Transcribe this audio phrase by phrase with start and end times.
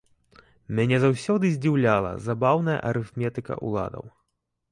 [0.79, 4.05] Мяне заўсёды здзіўляла забаўная арыфметыка ўладаў.